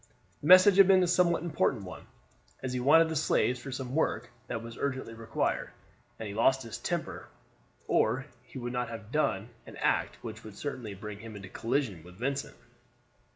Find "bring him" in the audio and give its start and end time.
10.95-11.35